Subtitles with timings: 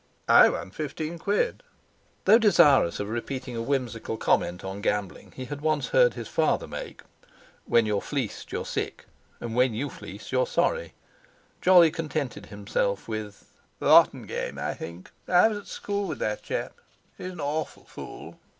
[0.27, 1.61] "I won fifteen quid."
[2.25, 6.65] Though desirous of repeating a whimsical comment on gambling he had once heard his father
[6.65, 9.05] make—"When you're fleeced you're sick,
[9.39, 15.59] and when you fleece you're sorry"—Jolly contented himself with: "Rotten game, I think; I was
[15.59, 16.79] at school with that chap.
[17.15, 18.39] He's an awful fool."